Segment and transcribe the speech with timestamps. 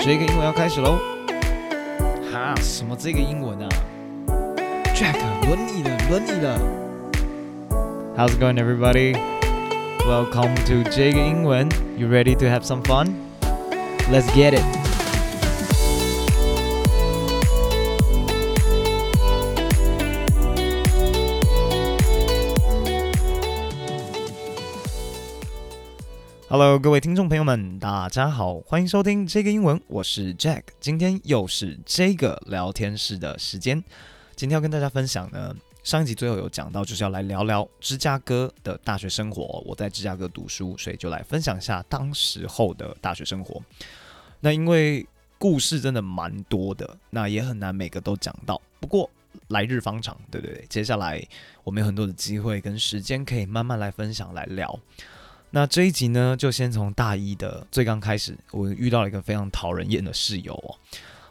[0.00, 0.98] 这个英文要开始喽！
[2.32, 3.68] 哈，什么这个英文啊？
[4.94, 5.16] Jack，
[5.46, 6.58] 轮你了，轮你了。
[8.16, 9.16] How's it going, everybody?
[10.06, 11.68] Welcome to 这个英文。
[11.98, 13.08] You ready to have some fun?
[14.10, 14.79] Let's get it.
[26.51, 30.63] Hello，各位听众朋友们，大家好，欢迎收听这个英文，我是 Jack。
[30.81, 33.81] 今天又是这个聊天室的时间。
[34.35, 39.63] 今天要跟大家分享呢，上一集最后有讲到，就是要来聊聊芝加哥的大学生活。
[39.65, 43.61] 我在芝加哥读书，所以就来分享一下当时候的大学生活。
[44.41, 48.61] 那因为故事真的蛮多的，那也很难每个都讲到。
[48.81, 49.09] 不过
[49.47, 50.65] 来日方长，对不对？
[50.67, 51.25] 接下来
[51.63, 54.77] 我们有很多的机会跟时间，可以慢慢来分享来聊。
[55.53, 60.75] 那这一集呢，就先从大一的最刚开始，我遇到了一个非常讨人厌的室友哦。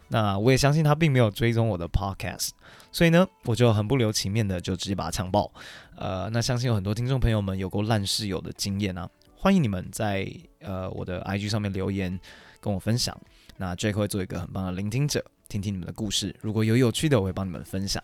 [0.09, 2.49] 那我也相信他并没有追踪我的 podcast，
[2.91, 5.51] 所以呢，我就很不留情面的就直接把他强暴。
[5.95, 10.29] 呃，那相信有很多听众朋友们有过烂室友的经验啊，欢迎你们在
[10.59, 12.19] 呃我的 IG 上面留言
[12.59, 13.19] 跟我分享。
[13.57, 16.35] 那 j a k 会做一个很棒的聆听者，听听你们的故事。
[16.41, 18.03] 如果有有趣的，我会帮你们分享。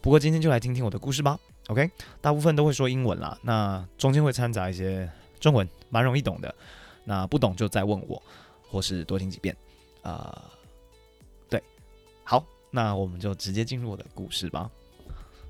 [0.00, 1.36] 不过今天就来听听我的故事吧。
[1.66, 5.10] OK，大部分都会说英文啦，那中间会掺杂一些。
[5.38, 6.54] 中文蛮容易懂的，
[7.04, 8.22] 那不懂就再问我，
[8.70, 9.56] 或是多听几遍。
[10.02, 10.42] 呃，
[11.48, 11.62] 对，
[12.24, 14.70] 好，那我们就直接进入我的故事吧。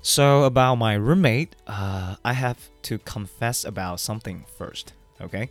[0.01, 4.85] So about my roommate, uh, I have to confess about something first.
[5.19, 5.49] OK，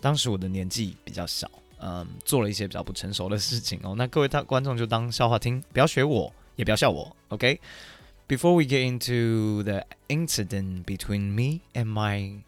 [0.00, 1.50] 当时我的年纪比较小，
[1.80, 3.94] 嗯，做了一些比较不成熟的事情哦。
[3.98, 7.16] 那各位大观众就当笑话听，不要学我，也不要笑我。
[7.30, 12.40] OK，before we get into the incident between me and my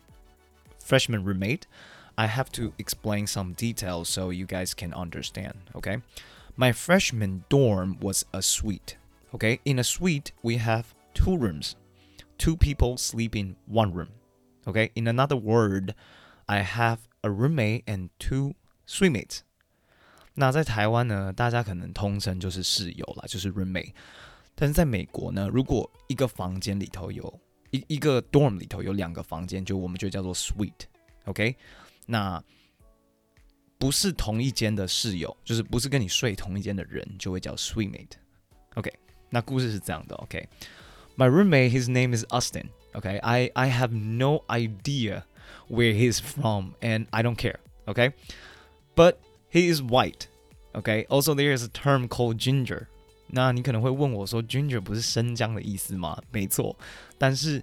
[0.89, 1.67] freshman roommate,
[2.15, 5.69] I have to explain some details so you guys can understand.
[5.75, 6.01] Okay,
[6.55, 8.97] my freshman dorm was a suite.
[9.33, 11.75] Okay, in a suite, we have two rooms,
[12.37, 14.09] two people sleep in one room.
[14.65, 15.93] Okay, in another word,
[16.47, 18.53] I have a roommate and two
[18.87, 19.41] suitemates.
[20.35, 23.93] 那在台湾呢，大家可能通称就是室友啦，就是 roommate。
[24.53, 27.39] 但是在美国呢，如果一个房间里头有
[27.71, 31.55] 一一个 dorm 里头有两个房间，就我们就叫做 suite，OK？
[32.05, 32.43] 那
[33.77, 38.91] 不是同一间的室友，就是不是跟你睡同一间的人，就会叫 suitmate，OK？
[39.29, 42.69] 那故事是这样的，OK？My roommate, his name is Austin.
[42.93, 45.23] Okay, I I have no idea
[45.67, 47.59] where he's from, and I don't care.
[47.85, 48.13] Okay,
[48.95, 49.15] but
[49.49, 50.27] he is white.
[50.73, 51.05] Okay.
[51.09, 52.87] Also, there is a term called ginger.
[53.29, 56.17] 那你可能会问我说，ginger 不是生姜的意思吗？
[56.31, 56.75] 没错，
[57.17, 57.61] 但是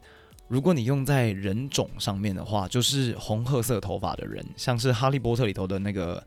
[0.48, 6.22] 如果你用在人种上面的话，就是红褐色头发的人，像是哈利波特里头的那个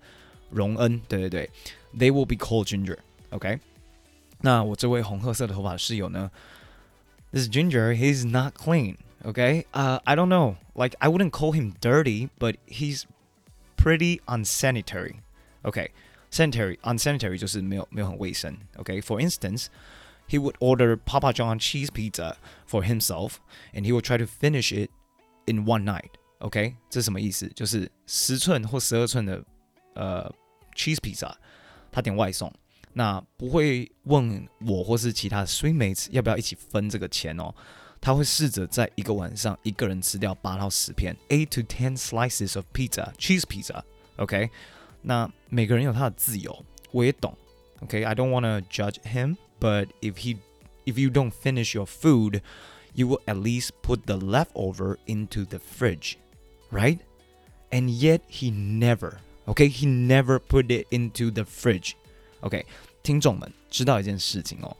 [0.49, 1.49] 荣恩，对对对，
[1.97, 3.59] they will be called ginger，OK？
[4.41, 6.31] 那我这位红褐色的头发的室友呢，
[7.31, 9.67] this ginger he's not clean，OK？
[9.71, 13.03] 呃，I don't know，like I wouldn't call him dirty，but he's
[13.77, 14.19] pretty
[16.31, 18.57] unsanitary，OK？sanitary unsanitary 就是没有没有很卫生。
[18.77, 19.29] OK，for、okay?
[19.29, 22.37] instance。He would order Papa John cheese pizza
[22.67, 23.33] for himself,
[23.75, 24.89] and he would try to finish it
[25.45, 26.09] in one night.
[26.39, 27.47] OK，这是什么意思？
[27.49, 29.45] 就是十寸或十二寸的
[29.93, 30.33] 呃
[30.75, 31.31] cheese pizza，
[31.91, 32.51] 他点外送，
[32.93, 37.53] 那不会问我或是其他的 sweet mates 要不要一起分这个钱哦。
[38.01, 44.49] 他会试着在一个晚上一个人吃掉八到十片 eight to ten slices of pizza cheese pizza。OK，
[45.01, 47.35] 那每个人有他的自由，我也懂。
[47.81, 50.37] Okay, I don't want to judge him, but if he
[50.85, 52.41] if you don't finish your food,
[52.93, 56.15] you will at least put the leftover into the fridge,
[56.71, 56.99] right?
[57.69, 61.91] And yet he never, okay, he never put it into the fridge.
[62.39, 62.65] OK，
[63.03, 64.75] 听众们知道一件事情哦，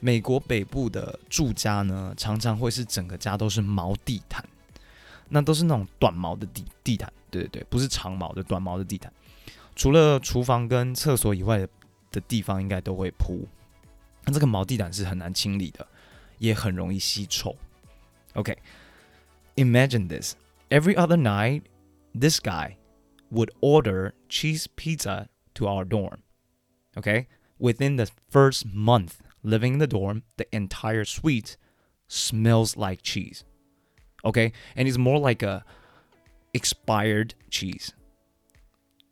[0.00, 4.42] 美国北部的住家呢，常常会是整个家都是毛地毯，
[5.28, 9.12] 那都是那种短毛的地地毯，对对对，不是长毛的短毛的地毯。
[9.74, 11.68] 除了厨房跟厕所以外的
[12.10, 13.46] 的地方，应该都会铺。
[14.24, 15.86] 那这个毛地毯是很难清理的，
[16.38, 17.56] 也很容易吸臭。
[18.34, 18.56] Okay,
[19.56, 20.34] imagine this.
[20.68, 21.62] Every other night,
[22.12, 22.76] this guy
[23.30, 26.18] would order cheese pizza to our dorm.
[26.96, 27.26] Okay,
[27.58, 31.56] within the first month living in the dorm, the entire suite
[32.08, 33.44] smells like cheese.
[34.22, 35.64] Okay, and it's more like a
[36.52, 37.92] expired cheese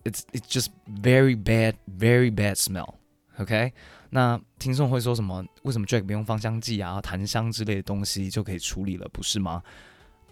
[0.04, 0.68] It's it's just
[1.02, 2.96] very bad, very bad smell.
[3.38, 3.74] OK，
[4.12, 5.44] 那听众会说什么？
[5.64, 9.64] 为什么 Jack 不用芳香剂啊、檀香之类的东西就可以处理了，不是吗？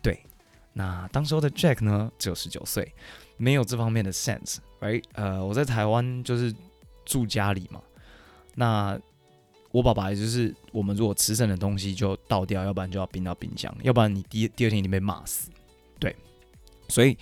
[0.03, 0.23] 对，
[0.73, 2.93] 那当时候的 Jack 呢，只有十九岁，
[3.37, 5.03] 没有这方面的 sense，right？
[5.13, 6.53] 呃，我在台湾就是
[7.05, 7.81] 住家里嘛，
[8.53, 8.99] 那
[9.71, 15.49] 我爸爸也就是我们如果吃剩的东西就倒掉，要不然就要冰到冰箱，要不然你第第二天一定被骂死。
[15.97, 16.15] 对，
[16.87, 17.17] 所以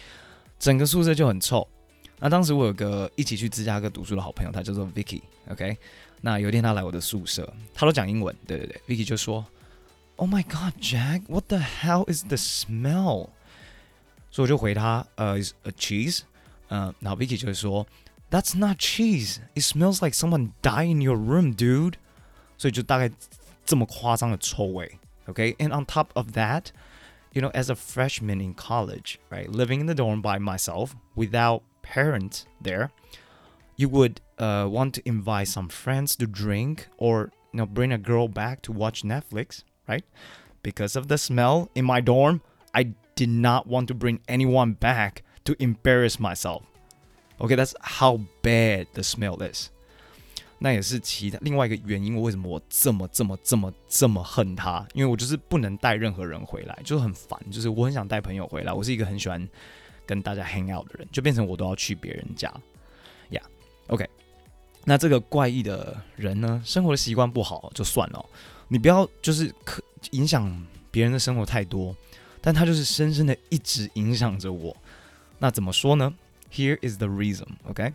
[0.58, 1.66] 整个宿舍就很臭。
[2.21, 5.77] 那当时我有个一起去芝加哥读书的好朋友，他叫做 Vicky，OK。
[6.21, 9.45] 那有一天他来我的宿舍，他都讲英文，对对对，Vicky 就说：“
[10.17, 13.29] Oh my God, Jack, what the hell is the smell？”
[14.31, 16.21] 所以我就回他：“呃，is a cheese。”
[16.69, 17.87] 嗯，然后 Vicky 就会说：“
[18.31, 19.39] That's not cheese.
[19.55, 21.95] It smells like someone died in your room, dude。”
[22.57, 23.11] 所以就大概
[23.67, 26.69] 这么夸张的臭味，OK。And on top of that,
[27.33, 31.61] you know, as a freshman in college, right, living in the dorm by myself without
[31.89, 32.91] parents there,
[33.77, 37.99] you would uh, want to invite some friends to drink or you know bring a
[37.99, 40.05] girl back to watch Netflix, right?
[40.63, 42.41] Because of the smell in my dorm,
[42.73, 46.63] I did not want to bring anyone back to embarrass myself.
[47.41, 49.71] Okay, that's how bad the smell is.
[50.59, 54.87] 那也是其他另外一个原因，我为什么我这么这么这么这么恨他？
[54.95, 59.47] 因为我就是不能带任何人回来，就是很烦，就是我很想带朋友回来，我是一个很喜欢
[60.09, 62.53] 跟大家 hang out 的人，就变成我都要去别人家，
[63.31, 63.43] 呀，
[63.89, 64.09] OK。
[64.85, 68.25] 那这个怪异的人呢，生活的习惯不好就算了，
[68.69, 71.97] 你不要就是可影响别人的生活太多，
[72.43, 74.77] 但他就是深深的一直影响着我。
[75.39, 76.13] 那怎么说呢？
[76.53, 77.95] Here is the reason, OK?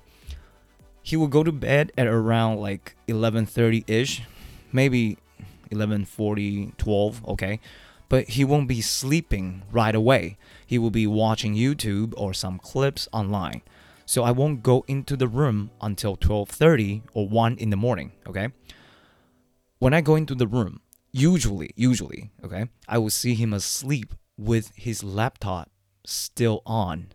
[1.03, 4.21] He will go to bed at around like 11:30 ish,
[4.74, 5.18] maybe
[5.69, 7.59] 11:40, 12, okay?
[8.09, 10.36] but he won't be sleeping right away.
[10.74, 13.62] He will be watching YouTube or some clips online.
[14.06, 18.50] So I won't go into the room until 12:30 or 1 in the morning, okay?
[19.80, 20.81] When I go into the room,
[21.12, 25.69] usually, usually, okay, I will see him asleep with his laptop
[26.06, 27.09] still on.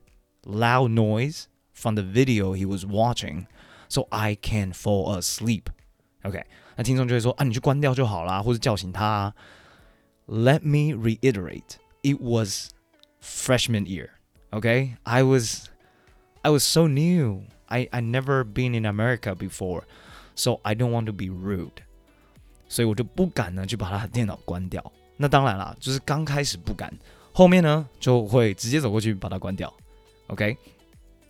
[0.47, 3.47] Loud noise from the video he was watching,
[3.89, 5.69] so I can fall asleep.
[6.23, 6.45] OK，
[6.77, 9.35] 那听众就会说啊，你去关掉就好啦，或者叫醒他啊。
[10.27, 12.71] let me reiterate, it was
[13.21, 14.11] freshman year.
[14.51, 14.97] Okay?
[15.05, 15.69] I was
[16.43, 17.45] I was so new.
[17.69, 19.85] I, I never been in America before,
[20.35, 21.83] so I don't want to be rude.
[22.69, 24.93] 所以我就不敢呢去把他的电脑关掉。
[25.17, 26.93] 那当然啦，就是刚开始不敢，
[27.33, 29.73] 后面呢就会直接走过去把它关掉。
[30.27, 30.57] OK，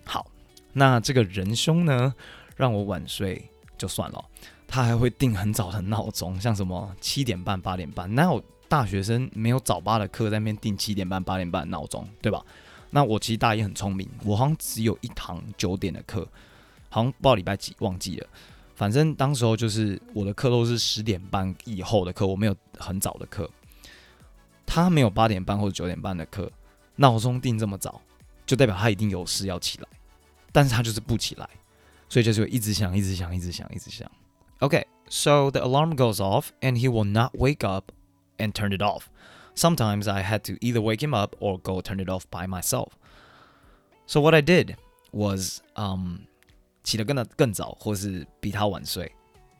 [0.05, 0.26] 好，
[0.73, 2.14] 那这个仁兄呢
[2.56, 3.49] 让我晚睡
[3.79, 4.25] 就算了，
[4.67, 12.42] 他还会定很早的闹钟，像什么七点半、八点半，那有 大学生没有早八的课，在那边定七点半、八点半闹钟，对吧？
[12.92, 16.27] 那我其实大一很聪明，我好像只有一堂九点的课，
[16.89, 18.27] 好像不知道礼拜几忘记了。
[18.75, 23.50] 反正当时候就是我的课都是十点半以后的课，我没有很早的课。
[24.66, 26.51] 他没有八点半或者九点半的课，
[26.95, 28.00] 闹钟定这么早，
[28.45, 29.88] 就代表他一定有事要起来，
[30.51, 31.50] 但是他就是不起来，
[32.07, 34.10] 所以就是一直响、一直响、一直响、一直响。
[34.60, 37.92] OK，so the alarm goes off and he will not wake up.
[38.38, 39.05] and turned it off.
[39.55, 42.88] Sometimes I had to either wake him up or go turn it off by myself.
[44.06, 44.76] So what I did
[45.12, 46.26] was um
[46.82, 49.12] 起得跟他更早，或是比他晚睡，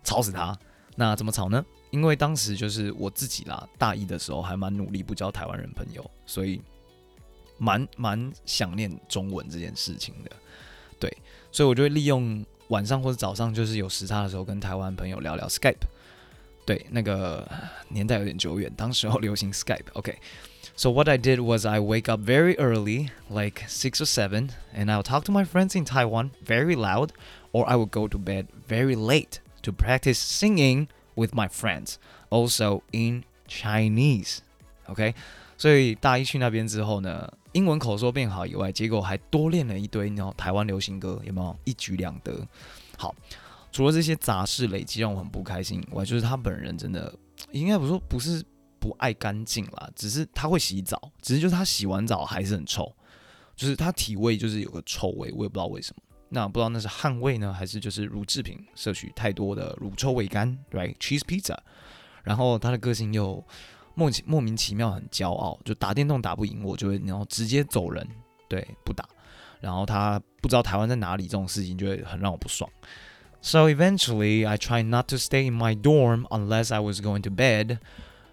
[0.03, 0.59] 吵死他。
[0.97, 1.65] 那怎么吵呢？
[1.91, 6.61] 因为当时就是我自己啦，大一的时候还蛮努力不交台湾人朋友，所以
[7.57, 10.31] 蛮蛮想念中文这件事情的。
[10.99, 11.17] 对，
[11.53, 15.87] 所以我就会利用晚上或者早上，就是有时差的时候，跟台湾朋友聊聊 Skype。
[16.69, 17.47] 对，那个
[17.89, 24.87] 年代有点久远，当时候流行 Skype。OK。So what I did was I wake up very early, like 6 or 7, and
[24.87, 27.11] I'll talk to my friends in Taiwan very loud,
[27.53, 31.99] or I would go to bed very late to practice singing with my friends,
[32.29, 34.39] also in Chinese.
[34.87, 35.15] OK，
[35.57, 42.45] 所以大一去那边之后呢，英文口说变好以外，结果还多练了一堆，然后台湾流行歌，有没有一举两得？
[42.97, 43.15] 好。
[43.72, 47.14] 除了这些杂事累积让我很不开心以外，就是他本人真的
[47.52, 48.44] 应该不说不是
[48.80, 52.92] 不爱干净啦，只是他会洗澡，只是就是他洗完澡还是很臭，
[53.56, 56.02] 就是他体味就是有个臭味，我也不知道为什么。
[56.30, 61.58] 那不知道那是汗味呢，还是就是乳制品摄取太多的乳臭未干，right？Cheese pizza。
[62.24, 63.44] 然后他的个性又
[63.96, 68.08] 莫莫名其妙很骄傲，就打电动打不赢我就会然后直接走人，
[68.48, 69.08] 对，不打。
[69.60, 72.70] 然后他不知道台湾在哪里这种事情就会很让我不爽。
[73.42, 77.80] So eventually, I try not to stay in my dorm unless I was going to bed.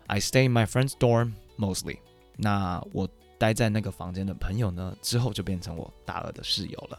[0.08, 1.98] I stay in my friend's dorm mostly.
[2.36, 3.08] 那我
[3.38, 6.98] 待在那个房间的朋友呢，之后就变成我大二的室友了。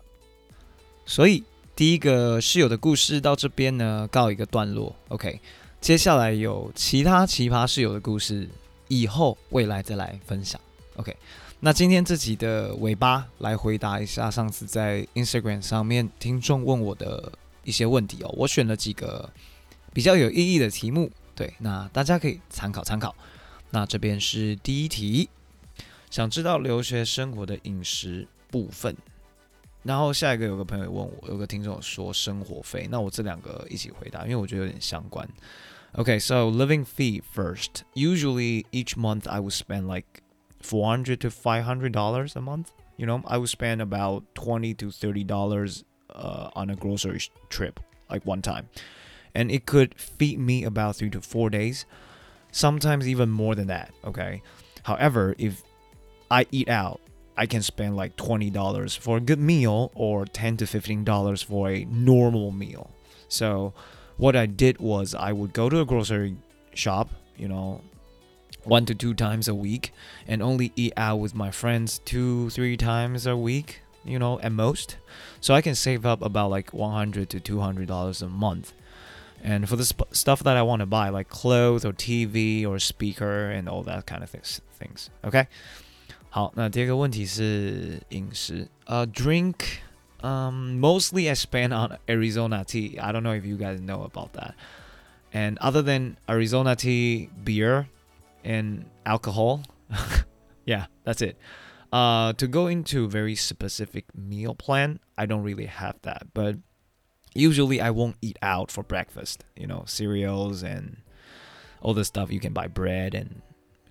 [1.05, 1.43] 所以
[1.75, 4.95] 第一个室友的故事到这边呢，告一个段落。
[5.09, 5.39] OK，
[5.81, 8.47] 接下来有其他奇葩室友的故事，
[8.87, 10.59] 以后未来再来分享。
[10.95, 11.13] OK，
[11.59, 17.33] 那今天这集的尾巴来回答一下上次在 Instagram 上面听众问我的。
[17.67, 18.33] 一些问题哦。
[18.37, 19.29] 我选了几个
[19.93, 23.13] 比较有意义的题目，对，那大家可以参考参考。
[23.69, 25.29] 那这边是第一题，
[26.09, 28.95] 想知道留学生活的饮食部分。
[29.83, 35.27] 然后下一个有个朋友问我，有个听众说生活费，那我这两个一起回答，因为我觉得有点相关。
[35.93, 37.83] Okay, so living fee first.
[37.93, 40.21] Usually each month I would spend like
[40.61, 42.67] four hundred to five hundred dollars a month.
[42.97, 45.83] You know, I would spend about twenty to thirty dollars
[46.17, 48.67] uh, on a grocery trip like one time.
[49.33, 51.85] And it could feed me about 3 to 4 days,
[52.51, 54.41] sometimes even more than that, okay?
[54.83, 55.63] However, if
[56.29, 56.99] I eat out
[57.37, 61.85] I can spend like $20 for a good meal or 10 to $15 for a
[61.85, 62.89] normal meal.
[63.29, 63.73] So
[64.17, 66.35] what I did was I would go to a grocery
[66.73, 67.81] shop, you know,
[68.63, 69.93] one to two times a week
[70.27, 74.52] and only eat out with my friends two, three times a week, you know, at
[74.52, 74.96] most.
[75.40, 78.72] So I can save up about like 100 to $200 a month.
[79.44, 82.78] And for the sp- stuff that I want to buy, like clothes or TV or
[82.78, 85.46] speaker and all that kind of things, things okay?
[86.30, 88.68] 好，那第二个问题是饮食。
[88.86, 92.96] 呃、uh,，drink。Um, mostly I spend on Arizona tea.
[92.98, 94.54] I don't know if you guys know about that.
[95.32, 97.86] And other than Arizona tea, beer,
[98.44, 99.62] and alcohol,
[100.64, 101.36] yeah, that's it.
[101.91, 106.27] Uh, to go into very specific meal plan, I don't really have that.
[106.33, 106.57] But
[107.33, 109.45] usually I won't eat out for breakfast.
[109.55, 110.97] You know, cereals and
[111.81, 113.41] all the stuff you can buy, bread and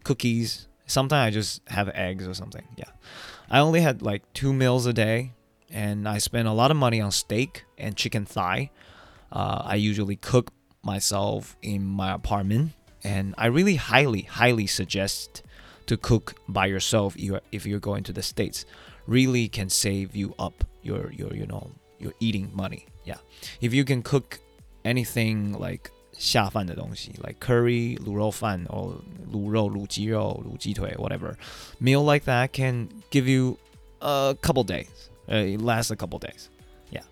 [0.05, 2.67] cookies Sometimes I just have eggs or something.
[2.76, 2.91] Yeah.
[3.50, 5.33] I only had like two meals a day
[5.71, 8.71] and I spend a lot of money on steak and chicken thigh.
[9.33, 12.73] Uh, I usually cook myself in my apartment
[13.03, 15.43] and I really highly, highly suggest
[15.88, 17.15] to cook by yourself
[17.51, 18.65] if you're going to the States.
[19.08, 22.86] Really can save you up your, your, you know, your eating money.
[23.03, 23.18] Yeah.
[23.60, 24.39] If you can cook
[24.84, 28.94] anything like 下饭的东西，like curry 卤肉饭，or
[29.32, 31.36] 卤肉、卤鸡肉、卤鸡腿，whatever
[31.80, 33.58] meal like that can give you
[34.00, 36.48] a couple days, it lasts a couple days,
[36.91, 37.03] yeah.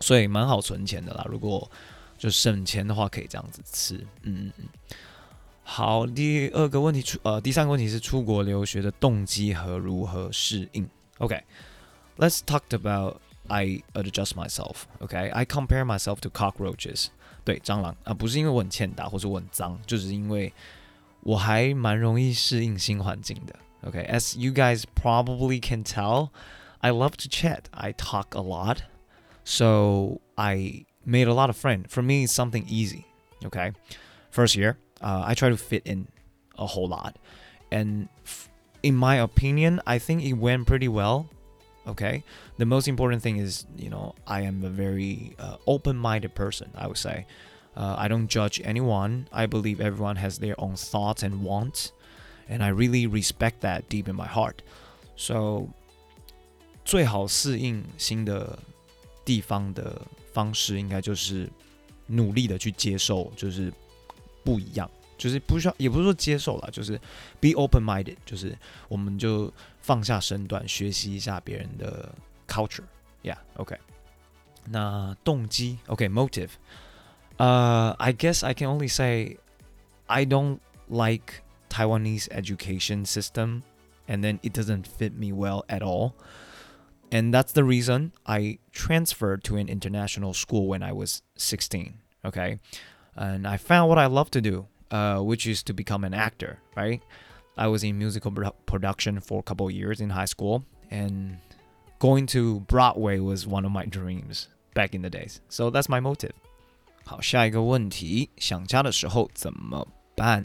[0.00, 1.26] 所以蛮好存钱的啦。
[1.28, 1.70] 如果
[2.16, 3.96] 就省钱的话，可以这样子吃。
[4.22, 4.64] 嗯嗯嗯。
[5.62, 10.88] 好，第二个问题出呃，第三个问题是出国留学的动机和如何适应。
[11.18, 14.84] OK，let's talk about I adjust myself.
[15.00, 17.08] Okay, I compare myself to cockroaches.
[17.44, 20.52] 对蟑螂啊，不是因为我很欠打或者我很脏，就是因为
[21.22, 23.54] 我还蛮容易适应新环境的。
[23.82, 26.30] Okay, as you guys probably can tell,
[26.80, 27.64] I love to chat.
[27.70, 28.78] I talk a lot,
[29.44, 31.86] so I made a lot of friends.
[31.88, 33.04] For me, it's something easy.
[33.44, 33.72] Okay,
[34.30, 36.08] first year, uh, I try to fit in
[36.58, 37.16] a whole lot,
[37.70, 38.08] and
[38.82, 41.28] in my opinion, I think it went pretty well
[41.88, 42.22] okay
[42.58, 46.86] the most important thing is you know i am a very uh, open-minded person i
[46.86, 47.26] would say
[47.76, 51.92] uh, i don't judge anyone i believe everyone has their own thoughts and wants
[52.48, 54.62] and i really respect that deep in my heart
[55.16, 55.68] so
[56.84, 58.58] 最好适应新的
[59.24, 60.00] 地方的
[60.32, 61.50] 方式应该就是
[62.06, 63.72] 努力的去接受就是
[64.44, 66.98] 不一样就是不需要，也不是说接受了，就是
[67.40, 68.56] be open minded，就是
[68.88, 72.14] 我们就放下身段，学习一下别人的
[72.46, 73.78] culture。Yeah，OK、okay.。
[74.66, 79.38] 那动机，OK，motive、okay,。Uh, I guess I can only say
[80.06, 83.62] I don't like Taiwanese education system,
[84.06, 86.12] and then it doesn't fit me well at all.
[87.10, 91.94] And that's the reason I transferred to an international school when I was 16.
[92.24, 92.58] Okay.
[93.16, 96.58] And I found what I love to do uh, which is to become an actor,
[96.76, 97.02] right?
[97.56, 98.32] I was in musical
[98.66, 101.38] production for a couple years in high school, and
[101.98, 105.40] going to Broadway was one of my dreams back in the days.
[105.48, 106.32] So that's my motive.
[107.04, 110.44] 好，下一个问题，想家的时候怎么办？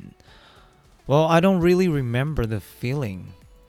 [1.06, 3.26] Well, I don't really remember the feeling,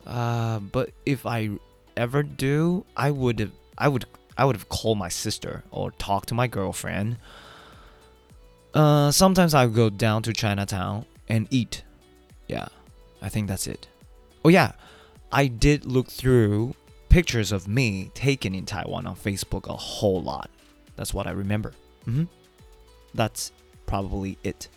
[0.07, 1.59] uh, but if I
[1.97, 4.05] ever do, I would I would
[4.37, 7.17] I would have called my sister or talked to my girlfriend
[8.75, 11.83] uh, sometimes I go down to Chinatown and eat.
[12.49, 12.69] Yeah,
[13.23, 13.89] I think that's it.
[14.45, 14.73] Oh, yeah,
[15.31, 16.75] I did look through
[17.09, 20.51] pictures of me taken in Taiwan on Facebook a whole lot.
[20.97, 21.73] That's what I remember.
[22.07, 22.25] Mm-hmm.
[23.15, 23.51] That's
[23.87, 24.69] probably it.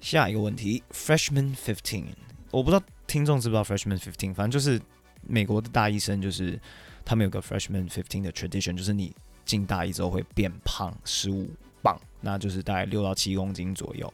[0.00, 2.06] 下一个问题，Freshman Fifteen，
[2.50, 4.80] 我不知道听众知不知道 Freshman Fifteen，反正就是
[5.26, 6.60] 美国的大一生，就是
[7.04, 11.48] 他们有个 Freshman Fifteen 的 tradition，就是你进大一之后会变胖十五
[11.82, 14.12] 磅，那就是大概六到七公斤左右。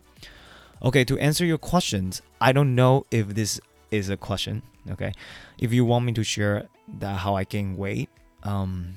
[0.81, 4.63] Okay, to answer your questions, I don't know if this is a question.
[4.89, 5.13] Okay,
[5.59, 6.67] if you want me to share
[7.01, 8.09] that how I gain weight,
[8.43, 8.97] um,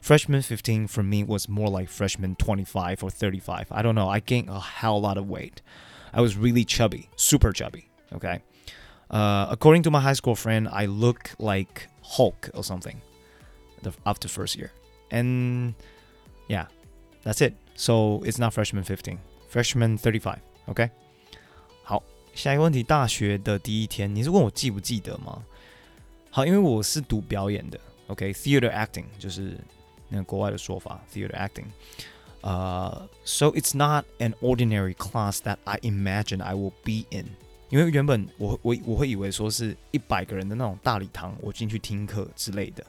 [0.00, 3.66] Freshman 15 for me was more like freshman 25 or 35.
[3.72, 4.08] I don't know.
[4.08, 5.62] I gained a hell lot of weight.
[6.12, 7.88] I was really chubby, super chubby.
[8.12, 8.40] Okay.
[9.10, 13.00] Uh, according to my high school friend, I look like Hulk or something
[13.82, 14.70] the, after first year.
[15.10, 15.74] And
[16.46, 16.66] yeah,
[17.24, 17.56] that's it.
[17.80, 19.18] So it's not freshman 15,
[19.52, 20.38] freshman 35.
[20.66, 20.90] OK，
[21.82, 22.02] 好，
[22.34, 25.44] 下一个问题，大学的第一天，你是问我记不记得吗？
[26.30, 28.86] 好，因为我是读表演的，OK，theater、okay?
[28.86, 29.58] acting 就是
[30.08, 31.66] 那个国外的说法，theater acting。
[32.42, 37.26] 呃、uh,，so it's not an ordinary class that I imagine I will be in。
[37.70, 42.86] 因为原本我我我会以为说是一百个人的那种大礼堂，我进去听课之类的。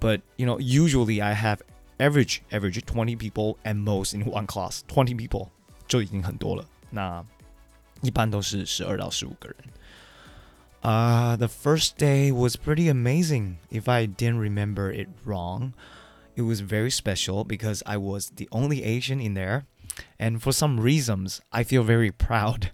[0.00, 1.58] But you know, usually I have
[1.98, 4.82] average average twenty people at most in one class.
[4.88, 5.50] Twenty people
[5.86, 6.64] 就已经很多了。
[6.90, 7.24] 那
[8.02, 9.56] 一般都是十二到十五个人。
[10.82, 13.56] Uh, the first day was pretty amazing.
[13.70, 15.72] If I didn't remember it wrong,
[16.36, 19.62] it was very special because I was the only Asian in there.
[20.18, 22.72] And for some reasons, I feel very proud.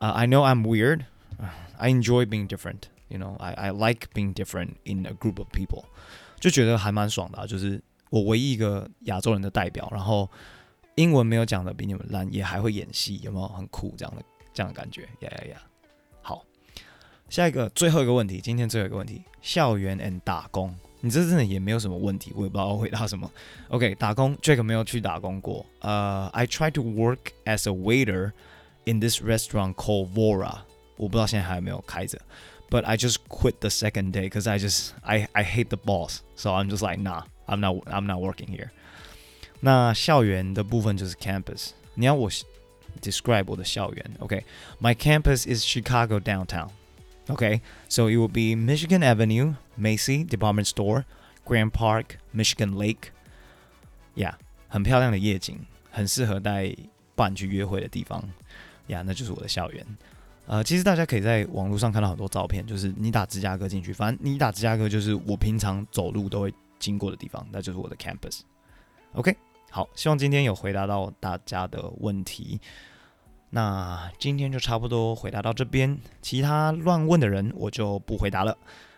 [0.00, 1.06] Uh, I know I'm weird.
[1.78, 2.88] I enjoy being different.
[3.08, 5.84] You know, I, I like being different in a group of people.
[6.40, 10.29] 就觉得还蛮爽的、啊，就是 我唯一一个亚洲人的代表，然后
[10.95, 14.23] 英文没有讲的比你们烂，也还会演戏，有没有很酷这样的
[14.53, 15.03] 这样的感觉？
[15.19, 15.61] 呀呀呀！
[16.21, 16.43] 好，
[17.29, 23.31] 下一个最后一个问题，今天最后一个问题，校园 and 打工，你这真的也没有什么问题，我也不知道回答什么。
[23.69, 25.65] OK，打工，Jack 没有去打工过。
[25.81, 28.31] 呃、，I tried to work as a waiter
[28.85, 30.57] in this restaurant called Vora，
[30.97, 32.19] 我不知道现在还有没有开着。
[32.69, 36.51] But I just quit the second day because I just I I hate the boss, so
[36.51, 38.69] I'm just like nah, I'm not I'm not working here。
[39.59, 41.71] 那校园的部分就是 campus。
[41.95, 42.29] 你要我
[43.01, 44.95] describe 我的校园，OK？My、okay.
[44.95, 46.69] campus is Chicago downtown。
[47.27, 51.03] Okay, so it will be Michigan Avenue, Macy Department Store,
[51.45, 53.11] Grant Park, Michigan Lake.
[54.15, 54.33] Yeah，
[54.67, 55.59] 很漂亮的夜景，
[55.91, 56.75] 很适合带
[57.15, 58.23] 伴去约会的地方。
[58.87, 59.85] 呀、yeah,，那就是我的校园。
[60.47, 68.41] 呃，其实大家可以在网络上看到很多照片，就是你打芝加哥进去，反正你打芝加哥就是我平常走路都会经过的地方，那就是我的 campus。
[69.13, 69.35] OK，
[69.69, 72.59] 好，希望今天有回答到大家的问题。
[73.49, 78.55] 那今天就差不多回答到这边，其他乱问的人我就不回答了。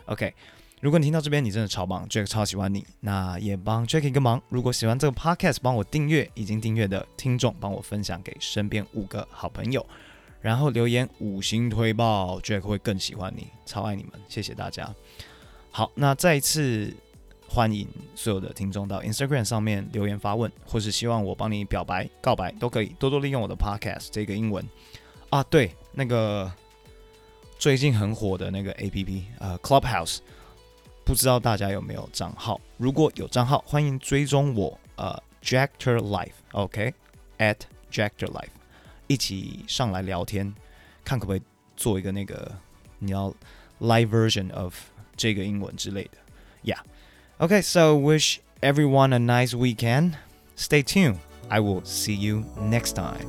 [0.07, 0.33] OK，
[0.81, 9.85] 如果你听到这边，你真的超棒，Jack 超喜欢你，那也帮 Jack 一个忙，如果喜欢这个 Podcast，帮我订阅，已经订阅的听众帮我分享给身边五个好朋友，
[10.41, 14.93] 然后留言五星推爆，Jack 会更喜欢你，超爱你们，谢谢大家。
[15.71, 16.93] 好，那再一次。
[17.53, 17.85] 欢迎
[18.15, 24.65] 所有的听众到 Instagram 上面留言发问，或是希望我帮你表白、告白都可以，多多利用我的 Podcast 这个英文
[25.29, 25.43] 啊。
[25.43, 26.49] 对，那个
[27.59, 30.19] 最近很火的那个 APP 呃 Clubhouse，
[31.03, 32.57] 不知道大家有没有账号？
[32.77, 37.57] 如果有账号，欢迎追踪我呃 Jackter Life，OK，at
[37.91, 38.47] Jackter Life，
[39.07, 40.55] 一起上来聊天，
[41.03, 41.41] 看可不可以
[41.75, 42.49] 做一个那个
[42.97, 43.29] 你要
[43.81, 44.73] live version of
[45.17, 46.11] 这个英文之类的
[46.63, 46.79] ，Yeah。
[47.41, 50.15] Okay, so wish everyone a nice weekend.
[50.55, 51.17] Stay tuned.
[51.49, 53.27] I will see you next time.